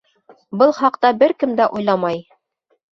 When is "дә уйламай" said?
1.61-2.23